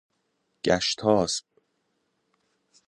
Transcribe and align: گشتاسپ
گشتاسپ 0.65 1.43